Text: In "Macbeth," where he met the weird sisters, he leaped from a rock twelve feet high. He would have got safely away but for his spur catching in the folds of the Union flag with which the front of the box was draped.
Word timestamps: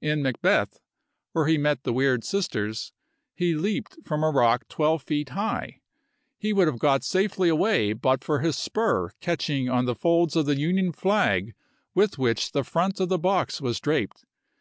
In 0.00 0.24
"Macbeth," 0.24 0.80
where 1.30 1.46
he 1.46 1.56
met 1.56 1.84
the 1.84 1.92
weird 1.92 2.24
sisters, 2.24 2.92
he 3.32 3.54
leaped 3.54 3.96
from 4.04 4.24
a 4.24 4.30
rock 4.30 4.66
twelve 4.66 5.04
feet 5.04 5.28
high. 5.28 5.78
He 6.36 6.52
would 6.52 6.66
have 6.66 6.80
got 6.80 7.04
safely 7.04 7.48
away 7.48 7.92
but 7.92 8.24
for 8.24 8.40
his 8.40 8.56
spur 8.56 9.10
catching 9.20 9.66
in 9.68 9.84
the 9.84 9.94
folds 9.94 10.34
of 10.34 10.46
the 10.46 10.58
Union 10.58 10.90
flag 10.90 11.54
with 11.94 12.18
which 12.18 12.50
the 12.50 12.64
front 12.64 12.98
of 12.98 13.08
the 13.08 13.20
box 13.20 13.60
was 13.60 13.78
draped. 13.78 14.24